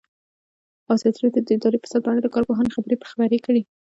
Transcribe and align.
ازادي 0.93 1.19
راډیو 1.19 1.45
د 1.45 1.49
اداري 1.57 1.77
فساد 1.83 2.01
په 2.03 2.09
اړه 2.11 2.21
د 2.23 2.27
کارپوهانو 2.35 2.73
خبرې 2.75 2.95
خپرې 3.11 3.39
کړي. 3.45 3.61